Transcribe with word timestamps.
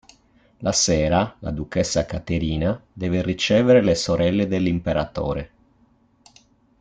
La 0.67 0.71
sera, 0.71 1.19
la 1.41 1.51
duchessa 1.51 2.07
Caterina 2.07 2.73
deve 2.91 3.21
ricevere 3.21 3.83
le 3.83 3.93
sorelle 3.93 4.47
dell'Imperatore. 4.47 5.49